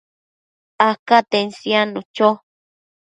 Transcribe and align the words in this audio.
acaten 0.89 1.47
siadnu 1.57 2.01
cho 2.15 2.29